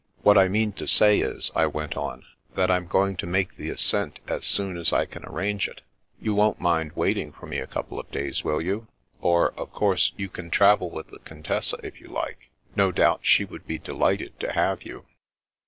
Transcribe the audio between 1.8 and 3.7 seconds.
on," that I'm going to make the